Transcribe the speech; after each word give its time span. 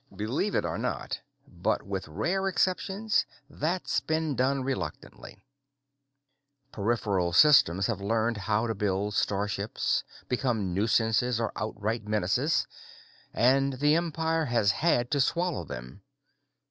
"Believe 0.15 0.55
it 0.55 0.65
or 0.65 0.79
not, 0.79 1.21
but 1.47 1.83
with 1.83 2.07
rare 2.07 2.47
exceptions 2.47 3.23
that's 3.47 3.99
been 3.99 4.33
done 4.35 4.63
reluctantly. 4.63 5.45
Peripheral 6.71 7.33
systems 7.33 7.85
have 7.85 8.01
learned 8.01 8.37
how 8.49 8.65
to 8.65 8.73
build 8.73 9.13
star 9.13 9.47
ships, 9.47 10.03
become 10.27 10.73
nuisances 10.73 11.39
or 11.39 11.51
outright 11.55 12.07
menaces, 12.07 12.65
and 13.31 13.73
the 13.73 13.93
Empire 13.93 14.45
has 14.45 14.71
had 14.71 15.11
to 15.11 15.21
swallow 15.21 15.63
them. 15.65 16.01